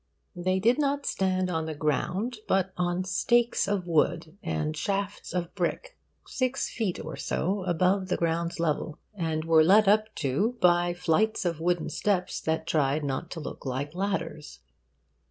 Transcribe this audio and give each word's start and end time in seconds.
They 0.35 0.57
did 0.59 0.79
not 0.79 1.05
stand 1.05 1.51
on 1.51 1.65
the 1.67 1.75
ground, 1.75 2.37
but 2.47 2.73
on 2.75 3.03
stakes 3.03 3.67
of 3.67 3.85
wood 3.85 4.35
and 4.41 4.75
shafts 4.75 5.31
of 5.31 5.53
brick, 5.53 5.95
six 6.25 6.67
feet 6.71 6.99
or 7.05 7.15
so 7.15 7.63
above 7.65 8.07
the 8.07 8.17
ground's 8.17 8.59
level, 8.59 8.97
and 9.13 9.45
were 9.45 9.63
led 9.63 9.87
up 9.87 10.05
to 10.15 10.57
by 10.59 10.95
flights 10.95 11.45
of 11.45 11.59
wooden 11.59 11.89
steps 11.91 12.41
that 12.41 12.65
tried 12.65 13.03
not 13.03 13.29
to 13.29 13.39
look 13.39 13.63
like 13.63 13.93
ladders. 13.93 14.61